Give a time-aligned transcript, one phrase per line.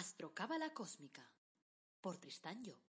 [0.00, 1.20] Astrocábala Cósmica
[2.00, 2.80] por Tristán Job.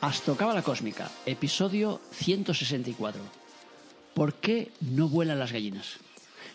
[0.00, 3.20] Astrocábala Cósmica, episodio 164.
[4.14, 5.98] ¿Por qué no vuelan las gallinas?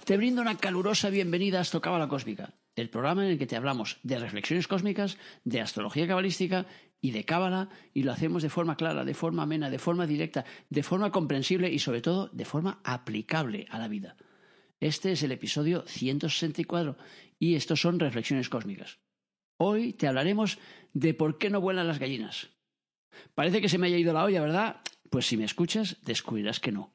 [0.04, 4.00] Te brindo una calurosa bienvenida a Astrocábala Cósmica, el programa en el que te hablamos
[4.04, 6.66] de reflexiones cósmicas, de astrología cabalística
[7.02, 10.46] y de cábala, y lo hacemos de forma clara, de forma amena, de forma directa,
[10.70, 14.16] de forma comprensible y sobre todo de forma aplicable a la vida.
[14.80, 16.98] Este es el episodio 164
[17.40, 19.00] y estos son reflexiones cósmicas.
[19.58, 20.60] Hoy te hablaremos
[20.94, 22.50] de por qué no vuelan las gallinas.
[23.36, 24.82] Parece que se me haya ido la olla, ¿verdad?
[25.10, 26.93] Pues si me escuchas, descubrirás que no.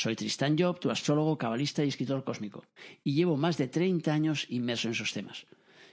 [0.00, 2.64] Soy Tristán Job, tu astrólogo, cabalista y escritor cósmico,
[3.02, 5.44] y llevo más de 30 años inmerso en esos temas.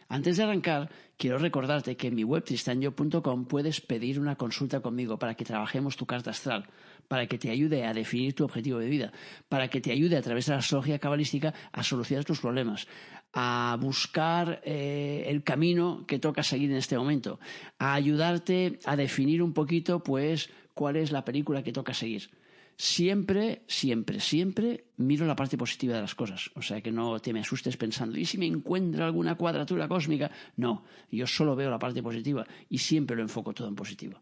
[0.07, 5.17] Antes de arrancar, quiero recordarte que en mi web tristanjob.com puedes pedir una consulta conmigo
[5.17, 6.67] para que trabajemos tu carta astral,
[7.07, 9.11] para que te ayude a definir tu objetivo de vida,
[9.49, 12.87] para que te ayude a través de la astrología cabalística a solucionar tus problemas,
[13.33, 17.39] a buscar eh, el camino que toca seguir en este momento,
[17.79, 22.29] a ayudarte a definir un poquito, pues, cuál es la película que toca seguir
[22.77, 26.51] siempre, siempre, siempre miro la parte positiva de las cosas.
[26.55, 30.31] O sea, que no te me asustes pensando, ¿y si me encuentro alguna cuadratura cósmica?
[30.57, 34.19] No, yo solo veo la parte positiva y siempre lo enfoco todo en positivo.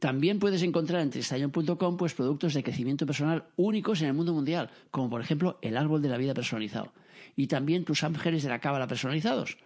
[0.00, 4.70] También puedes encontrar en tristañón.com pues, productos de crecimiento personal únicos en el mundo mundial,
[4.90, 6.92] como por ejemplo el árbol de la vida personalizado.
[7.36, 9.56] Y también tus ángeles de la cábala personalizados.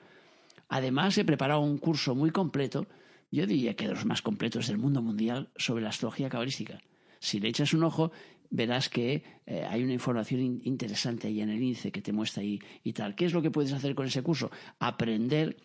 [0.68, 2.86] Además, he preparado un curso muy completo,
[3.30, 6.80] yo diría que de los más completos del mundo mundial, sobre la astrología cabalística
[7.20, 8.10] si le echas un ojo,
[8.50, 12.58] verás que eh, hay una información interesante ahí en el índice que te muestra ahí
[12.82, 13.14] y tal.
[13.14, 14.50] ¿Qué es lo que puedes hacer con ese curso?
[14.78, 15.56] Aprender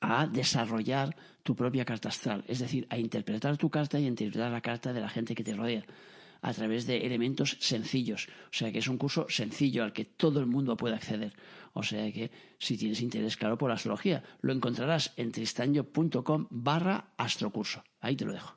[0.00, 4.50] a desarrollar tu propia carta astral, es decir, a interpretar tu carta y a interpretar
[4.50, 5.84] la carta de la gente que te rodea
[6.42, 8.28] a través de elementos sencillos.
[8.44, 11.34] O sea que es un curso sencillo al que todo el mundo puede acceder.
[11.74, 17.12] O sea que si tienes interés, claro, por la astrología, lo encontrarás en tristanyo.com barra
[17.16, 17.84] astrocurso.
[18.00, 18.56] Ahí te lo dejo.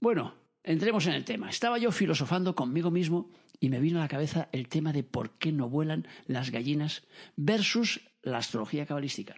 [0.00, 0.34] Bueno,
[0.64, 1.50] Entremos en el tema.
[1.50, 3.30] Estaba yo filosofando conmigo mismo
[3.60, 7.02] y me vino a la cabeza el tema de por qué no vuelan las gallinas
[7.36, 9.36] versus la astrología cabalística.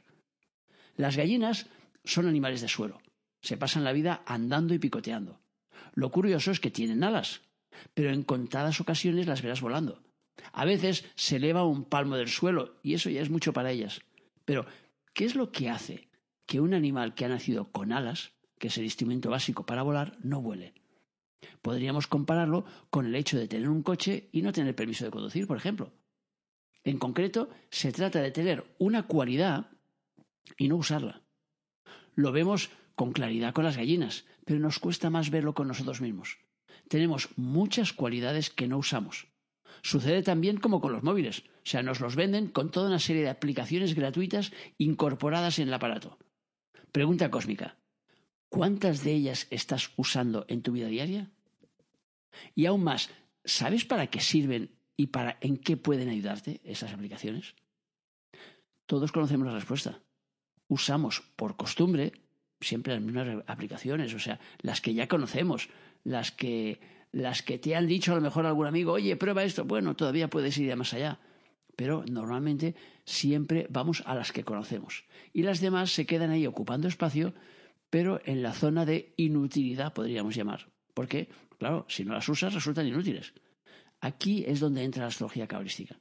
[0.95, 1.67] Las gallinas
[2.05, 3.01] son animales de suelo.
[3.43, 5.41] Se pasan la vida andando y picoteando.
[5.95, 7.43] Lo curioso es que tienen alas,
[7.93, 10.05] pero en contadas ocasiones las verás volando.
[10.53, 14.01] A veces se eleva un palmo del suelo y eso ya es mucho para ellas.
[14.45, 14.65] Pero,
[15.13, 16.09] ¿qué es lo que hace
[16.47, 20.17] que un animal que ha nacido con alas, que es el instrumento básico para volar,
[20.23, 20.73] no vuele?
[21.63, 25.47] Podríamos compararlo con el hecho de tener un coche y no tener permiso de conducir,
[25.47, 25.93] por ejemplo.
[26.85, 29.71] En concreto, se trata de tener una cualidad
[30.57, 31.23] y no usarla.
[32.15, 36.39] Lo vemos con claridad con las gallinas, pero nos cuesta más verlo con nosotros mismos.
[36.89, 39.27] Tenemos muchas cualidades que no usamos.
[39.83, 43.23] Sucede también como con los móviles, o sea, nos los venden con toda una serie
[43.23, 46.19] de aplicaciones gratuitas incorporadas en el aparato.
[46.93, 47.77] Pregunta cósmica.
[48.49, 51.31] ¿Cuántas de ellas estás usando en tu vida diaria?
[52.55, 53.11] Y aún más,
[53.45, 57.55] ¿sabes para qué sirven y para en qué pueden ayudarte esas aplicaciones?
[58.87, 60.01] Todos conocemos la respuesta.
[60.69, 62.13] Usamos por costumbre
[62.61, 65.69] siempre las mismas aplicaciones, o sea, las que ya conocemos,
[66.05, 66.81] las que
[67.13, 70.29] las que te han dicho a lo mejor algún amigo, oye, prueba esto, bueno, todavía
[70.29, 71.19] puedes ir más allá.
[71.75, 72.75] Pero normalmente
[73.05, 75.05] siempre vamos a las que conocemos.
[75.33, 77.35] Y las demás se quedan ahí ocupando espacio
[77.91, 80.69] pero en la zona de inutilidad podríamos llamar.
[80.95, 83.35] Porque, claro, si no las usas resultan inútiles.
[84.01, 85.99] Aquí es donde entra la astrología cabalística.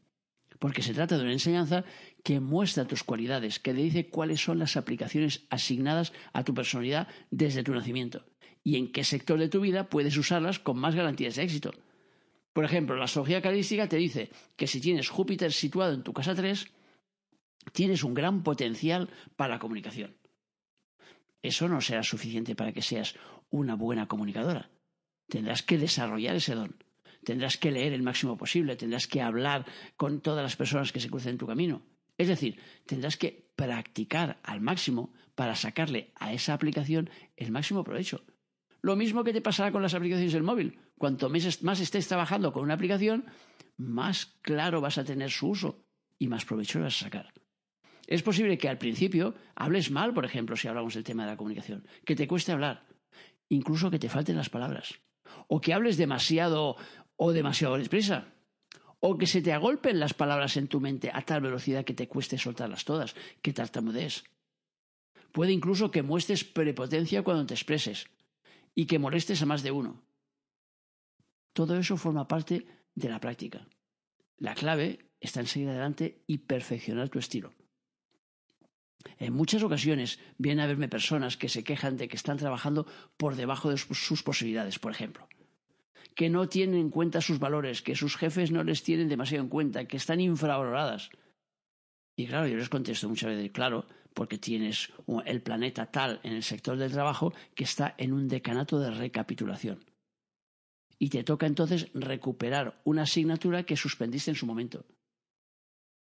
[0.59, 1.83] Porque se trata de una enseñanza
[2.23, 7.07] que muestra tus cualidades, que te dice cuáles son las aplicaciones asignadas a tu personalidad
[7.29, 8.25] desde tu nacimiento
[8.65, 11.71] y en qué sector de tu vida puedes usarlas con más garantías de éxito.
[12.51, 16.33] Por ejemplo, la astrología cabalística te dice que si tienes Júpiter situado en tu casa
[16.33, 16.65] 3,
[17.73, 20.17] tienes un gran potencial para la comunicación.
[21.43, 23.15] Eso no será suficiente para que seas
[23.51, 24.71] una buena comunicadora.
[25.27, 26.75] Tendrás que desarrollar ese don.
[27.23, 29.65] Tendrás que leer el máximo posible, tendrás que hablar
[29.97, 31.81] con todas las personas que se crucen en tu camino.
[32.17, 38.23] Es decir, tendrás que practicar al máximo para sacarle a esa aplicación el máximo provecho.
[38.81, 40.79] Lo mismo que te pasará con las aplicaciones del móvil.
[40.97, 43.25] Cuanto más estés trabajando con una aplicación,
[43.77, 45.83] más claro vas a tener su uso
[46.19, 47.33] y más provecho vas a sacar.
[48.07, 51.37] Es posible que al principio hables mal, por ejemplo, si hablamos del tema de la
[51.37, 52.85] comunicación, que te cueste hablar,
[53.49, 54.99] incluso que te falten las palabras,
[55.47, 56.75] o que hables demasiado
[57.15, 58.27] o demasiado deprisa,
[58.99, 62.07] o que se te agolpen las palabras en tu mente a tal velocidad que te
[62.07, 64.23] cueste soltarlas todas, que tartamudees.
[65.31, 68.07] Puede incluso que muestres prepotencia cuando te expreses
[68.73, 70.01] y que molestes a más de uno.
[71.53, 73.67] Todo eso forma parte de la práctica.
[74.37, 77.53] La clave está en seguir adelante y perfeccionar tu estilo.
[79.19, 82.85] En muchas ocasiones vienen a verme personas que se quejan de que están trabajando
[83.17, 85.27] por debajo de sus posibilidades, por ejemplo.
[86.15, 89.49] Que no tienen en cuenta sus valores, que sus jefes no les tienen demasiado en
[89.49, 91.09] cuenta, que están infravaloradas.
[92.15, 94.91] Y claro, yo les contesto muchas veces, claro, porque tienes
[95.25, 99.83] el planeta tal en el sector del trabajo que está en un decanato de recapitulación.
[100.97, 104.85] Y te toca entonces recuperar una asignatura que suspendiste en su momento.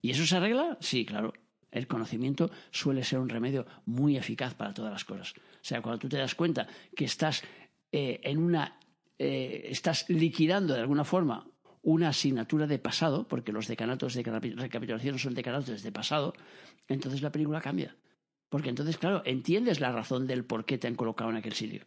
[0.01, 0.77] ¿Y eso se arregla?
[0.79, 1.33] Sí, claro.
[1.71, 5.33] El conocimiento suele ser un remedio muy eficaz para todas las cosas.
[5.37, 7.43] O sea, cuando tú te das cuenta que estás
[7.91, 8.79] eh, en una
[9.19, 11.45] eh, estás liquidando de alguna forma
[11.81, 16.33] una asignatura de pasado, porque los decanatos de recapitulación son decanatos de pasado,
[16.87, 17.95] entonces la película cambia.
[18.47, 21.83] Porque entonces, claro, entiendes la razón del por qué te han colocado en aquel sitio.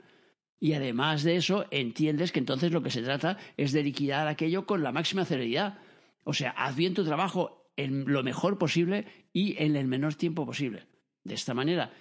[0.60, 4.64] Y además de eso, entiendes que entonces lo que se trata es de liquidar aquello
[4.66, 5.78] con la máxima celeridad.
[6.24, 10.46] O sea, haz bien tu trabajo en lo mejor posible y en el menor tiempo
[10.46, 10.86] posible.
[11.24, 11.92] De esta manera,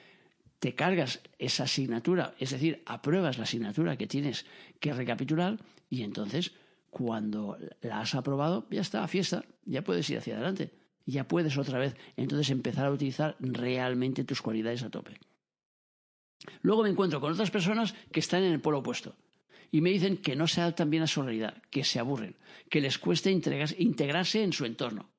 [0.59, 4.45] te cargas esa asignatura, es decir, apruebas la asignatura que tienes
[4.79, 5.57] que recapitular
[5.89, 6.53] y entonces,
[6.89, 10.71] cuando la has aprobado, ya está, a fiesta, ya puedes ir hacia adelante.
[11.05, 15.19] Ya puedes otra vez entonces empezar a utilizar realmente tus cualidades a tope.
[16.61, 19.15] Luego me encuentro con otras personas que están en el polo opuesto
[19.71, 22.35] y me dicen que no se adaptan bien a su realidad, que se aburren,
[22.69, 25.09] que les cuesta integrarse en su entorno,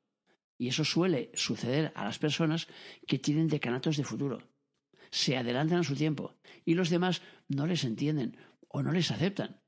[0.59, 2.69] y eso suele suceder a las personas
[3.07, 4.39] que tienen decanatos de futuro.
[5.11, 6.35] Se adelantan a su tiempo
[6.65, 8.37] y los demás no les entienden
[8.69, 9.61] o no les aceptan.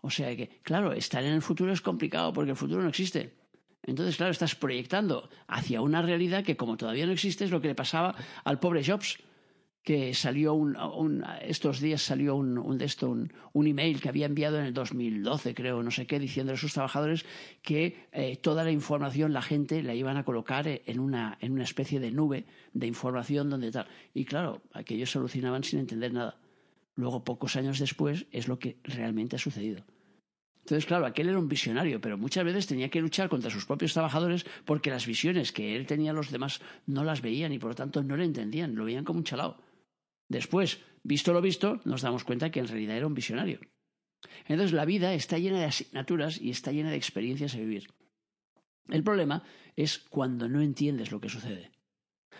[0.00, 3.38] O sea que, claro, estar en el futuro es complicado porque el futuro no existe.
[3.84, 7.68] Entonces, claro, estás proyectando hacia una realidad que como todavía no existe es lo que
[7.68, 8.14] le pasaba
[8.44, 9.18] al pobre Jobs
[9.82, 14.66] que salió un, estos días salió un, un, esto, un, email que había enviado en
[14.66, 17.24] el 2012, creo, no sé qué, diciendo a sus trabajadores
[17.62, 21.64] que eh, toda la información la gente la iban a colocar en una, en una
[21.64, 23.88] especie de nube de información donde tal.
[24.14, 26.38] Y claro, aquellos se alucinaban sin entender nada.
[26.94, 29.84] Luego, pocos años después, es lo que realmente ha sucedido.
[30.60, 33.94] Entonces, claro, aquel era un visionario, pero muchas veces tenía que luchar contra sus propios
[33.94, 37.74] trabajadores porque las visiones que él tenía los demás no las veían y por lo
[37.74, 39.56] tanto no le entendían, lo veían como un chalao.
[40.32, 43.60] Después, visto lo visto, nos damos cuenta que en realidad era un visionario.
[44.46, 47.92] Entonces la vida está llena de asignaturas y está llena de experiencias a vivir.
[48.88, 49.44] El problema
[49.76, 51.70] es cuando no entiendes lo que sucede.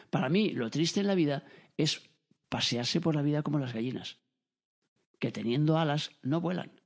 [0.08, 1.44] Para mí, lo triste en la vida
[1.76, 2.08] es
[2.48, 4.20] pasearse por la vida como las gallinas,
[5.18, 6.80] que teniendo alas no vuelan.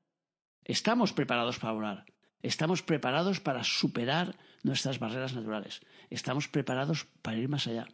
[0.64, 2.06] Estamos preparados para volar,
[2.42, 7.86] estamos preparados para superar nuestras barreras naturales, estamos preparados para ir más allá.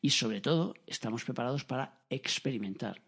[0.00, 3.02] Y sobre todo, estamos preparados para experimentar.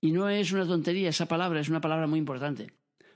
[0.00, 2.72] Y no es una tontería, esa palabra es una palabra muy importante.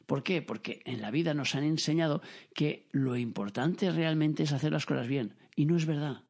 [0.07, 0.43] ¿Por qué?
[0.43, 2.21] Porque en la vida nos han enseñado
[2.55, 5.37] que lo importante realmente es hacer las cosas bien.
[5.55, 6.25] Y no es verdad.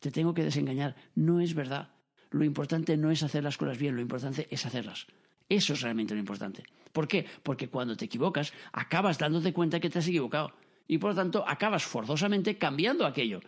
[0.00, 0.96] Te tengo que desengañar.
[1.14, 1.92] No es verdad.
[2.30, 5.06] Lo importante no es hacer las cosas bien, lo importante es hacerlas.
[5.48, 6.62] Eso es realmente lo importante.
[6.92, 7.26] ¿Por qué?
[7.42, 10.52] Porque cuando te equivocas, acabas dándote cuenta que te has equivocado.
[10.86, 13.40] Y por lo tanto, acabas forzosamente cambiando aquello.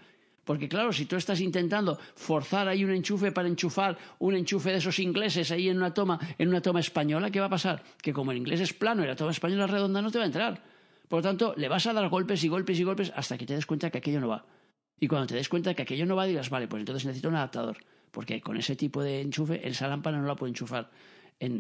[0.44, 4.78] Porque claro, si tú estás intentando forzar ahí un enchufe para enchufar un enchufe de
[4.78, 7.82] esos ingleses ahí en una toma, en una toma española, ¿qué va a pasar?
[8.00, 10.24] Que como el inglés es plano y la toma española es redonda, no te va
[10.24, 10.62] a entrar.
[11.08, 13.54] Por lo tanto, le vas a dar golpes y golpes y golpes hasta que te
[13.54, 14.44] des cuenta que aquello no va.
[14.98, 17.36] Y cuando te des cuenta que aquello no va, digas, vale, pues entonces necesito un
[17.36, 17.76] adaptador.
[18.10, 20.90] Porque con ese tipo de enchufe, esa lámpara no la puedo enchufar.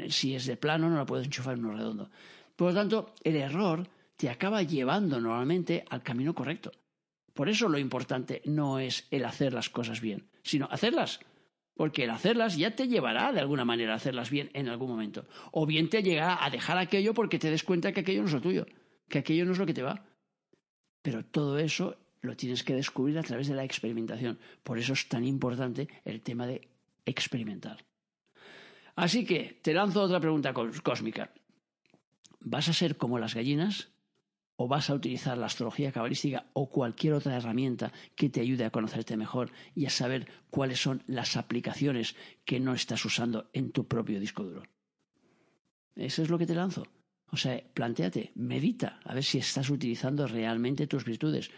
[0.08, 2.10] si es de plano, no la puedes enchufar en uno redondo.
[2.56, 6.72] Por lo tanto, el error te acaba llevando normalmente al camino correcto.
[7.34, 11.20] Por eso lo importante no es el hacer las cosas bien, sino hacerlas.
[11.74, 15.24] Porque el hacerlas ya te llevará de alguna manera a hacerlas bien en algún momento.
[15.52, 18.34] O bien te llegará a dejar aquello porque te des cuenta que aquello no es
[18.34, 18.66] lo tuyo,
[19.08, 20.04] que aquello no es lo que te va.
[21.00, 24.38] Pero todo eso lo tienes que descubrir a través de la experimentación.
[24.62, 26.68] Por eso es tan importante el tema de
[27.04, 27.84] experimentar.
[28.94, 31.32] Así que te lanzo otra pregunta cósmica.
[32.40, 33.91] ¿Vas a ser como las gallinas?
[34.62, 38.70] O vas a utilizar la astrología cabalística o cualquier otra herramienta que te ayude a
[38.70, 42.14] conocerte mejor y a saber cuáles son las aplicaciones
[42.44, 44.62] que no estás usando en tu propio disco duro.
[45.96, 46.86] Eso es lo que te lanzo.
[47.32, 51.50] O sea, planteate, medita, a ver si estás utilizando realmente tus virtudes.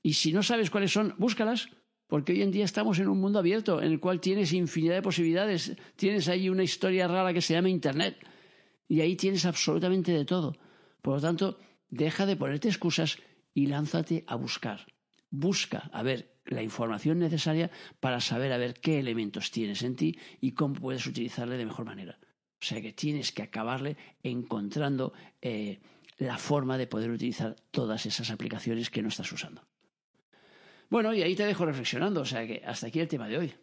[0.00, 1.70] Y si no sabes cuáles son, búscalas,
[2.06, 5.02] porque hoy en día estamos en un mundo abierto en el cual tienes infinidad de
[5.02, 5.72] posibilidades.
[5.96, 8.24] Tienes ahí una historia rara que se llama Internet
[8.86, 10.54] y ahí tienes absolutamente de todo.
[11.00, 11.58] Por lo tanto,
[11.92, 13.18] Deja de ponerte excusas
[13.52, 14.86] y lánzate a buscar.
[15.28, 17.70] Busca a ver la información necesaria
[18.00, 21.84] para saber a ver qué elementos tienes en ti y cómo puedes utilizarle de mejor
[21.84, 22.18] manera.
[22.22, 25.80] O sea que tienes que acabarle encontrando eh,
[26.16, 29.62] la forma de poder utilizar todas esas aplicaciones que no estás usando.
[30.88, 33.54] Bueno, y ahí te dejo reflexionando, o sea que hasta aquí el tema de hoy.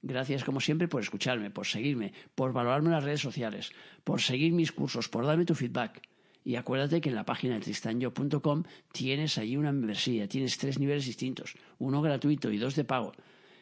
[0.00, 3.72] Gracias como siempre por escucharme, por seguirme, por valorarme en las redes sociales,
[4.04, 6.13] por seguir mis cursos, por darme tu feedback.
[6.44, 11.06] Y acuérdate que en la página de tristanyo.com tienes allí una membresía, tienes tres niveles
[11.06, 13.12] distintos, uno gratuito y dos de pago.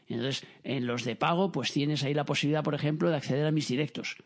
[0.08, 3.52] Entonces, en los de pago, pues tienes ahí la posibilidad, por ejemplo, de acceder a
[3.52, 4.16] mis directos.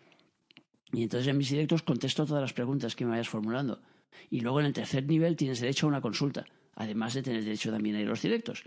[0.92, 3.80] Y entonces en mis directos contesto todas las preguntas que me vayas formulando.
[4.30, 7.70] Y luego en el tercer nivel tienes derecho a una consulta, además de tener derecho
[7.70, 8.64] también a ir a los directos.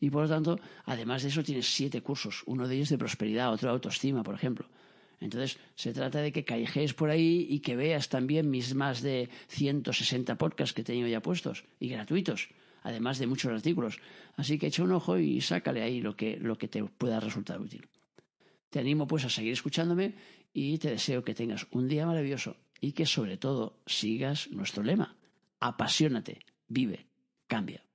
[0.00, 3.52] Y por lo tanto, además de eso, tienes siete cursos, uno de ellos de prosperidad,
[3.52, 4.66] otro de autoestima, por ejemplo.
[5.20, 9.28] Entonces, se trata de que callejees por ahí y que veas también mis más de
[9.48, 12.48] 160 podcasts que he tenido ya puestos y gratuitos,
[12.82, 13.98] además de muchos artículos.
[14.36, 17.60] Así que echa un ojo y sácale ahí lo que, lo que te pueda resultar
[17.60, 17.88] útil.
[18.70, 20.14] Te animo pues a seguir escuchándome
[20.52, 25.16] y te deseo que tengas un día maravilloso y que sobre todo sigas nuestro lema.
[25.60, 27.06] Apasionate, vive,
[27.46, 27.87] cambia.